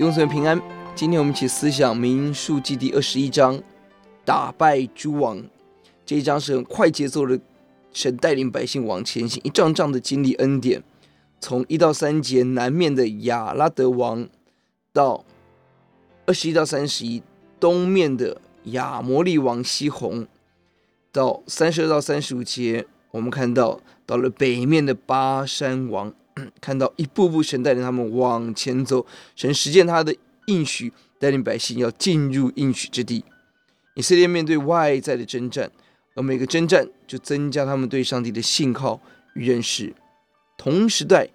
[0.00, 0.58] 弟兄姊妹平安。
[0.94, 3.62] 今天我们一起思想民数记第二十一章，
[4.24, 5.44] 打败诸王。
[6.06, 7.38] 这一章是很快节奏的，
[7.92, 10.82] 神带领百姓往前行，一仗仗的经历恩典。
[11.38, 14.26] 从一到三节，南面的亚拉德王，
[14.94, 15.22] 到
[16.24, 17.22] 二十一到三十一，
[17.60, 20.26] 东面的亚摩利王西宏，
[21.12, 26.14] 到三十二到三十五节，我们看到到了北面的巴珊王。
[26.60, 29.04] 看到一步步神带领他们往前走，
[29.34, 30.14] 神实践他的
[30.46, 33.24] 应许，带领百姓要进入应许之地。
[33.94, 35.70] 以色列面对外在的征战，
[36.14, 39.00] 而每个征战就增加他们对上帝的信靠
[39.34, 39.92] 与认识。
[40.56, 41.28] 同时代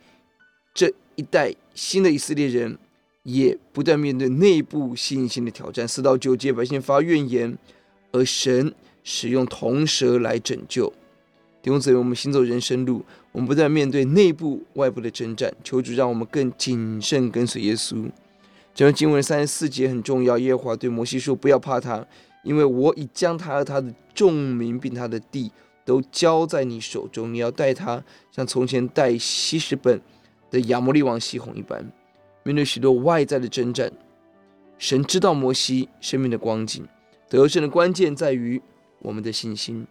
[0.74, 2.78] 这一代新的以色列人
[3.24, 5.88] 也不断面对内部信心的挑战。
[5.88, 7.58] 四到九节，百姓发怨言，
[8.12, 10.94] 而神使用铜蛇来拯救。
[11.66, 18.08] 弟兄姊妹，我们行走人生路，我们不断面对内部、外部的征战，求主让我们更谨慎跟随耶稣。
[18.76, 20.38] 这段经文三十四节很重要。
[20.38, 22.06] 耶和华对摩西说：“不要怕他，
[22.44, 25.52] 因为我已将他和他的众民并他的地
[25.84, 27.34] 都交在你手中。
[27.34, 30.00] 你要带他，像从前带希什本
[30.52, 31.84] 的亚摩利王西宏一般。”
[32.46, 33.92] 面对许多外在的征战，
[34.78, 36.88] 神知道摩西生命的光景，
[37.28, 38.62] 得胜的关键在于
[39.00, 39.88] 我们的信心。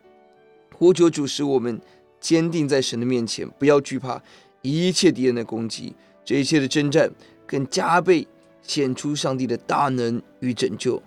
[0.77, 1.81] 呼求主使我们
[2.21, 4.21] 坚定在神的面前，不要惧怕
[4.63, 5.95] 一切敌人的攻击，
[6.25, 7.11] 这一切的征战
[7.47, 8.27] 更加倍
[8.63, 11.03] 显出上帝的大能与拯救。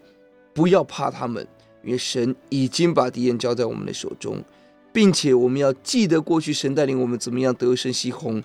[0.54, 1.46] 不要怕他们，
[1.84, 4.44] 因为神已经把敌人交在我们的手中，
[4.92, 8.42] 并且我们要记得过去神带领我们怎么样得胜西宏，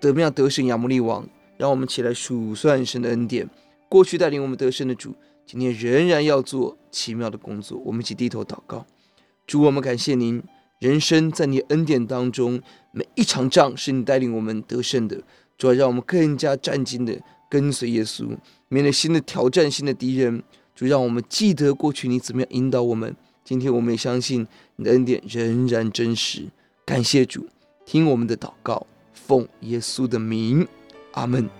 [0.00, 1.26] 怎么样得胜亚摩利王。
[1.56, 3.46] 让我们起来数算神的恩典，
[3.86, 7.78] 过去带领我们得胜的主，今天仍然要做奇妙的工作。
[7.84, 8.86] 我们一起低头祷告。
[9.50, 10.40] 主，我们感谢您，
[10.78, 12.62] 人生在你恩典当中，
[12.92, 15.20] 每一场仗是你带领我们得胜的。
[15.58, 18.28] 主要让我们更加战兢的跟随耶稣，
[18.68, 20.40] 面对新的挑战、新的敌人。
[20.72, 23.16] 主，让我们记得过去你怎么样引导我们。
[23.42, 24.46] 今天我们也相信
[24.76, 26.44] 你的恩典仍然真实。
[26.86, 27.48] 感谢主，
[27.84, 30.64] 听我们的祷告，奉耶稣的名，
[31.14, 31.59] 阿门。